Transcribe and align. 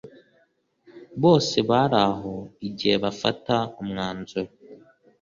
bose 1.21 1.57
bari 1.69 1.97
aho 2.07 2.33
igihe 2.67 2.95
bafata 3.03 3.55
umwanzuro 3.81 4.51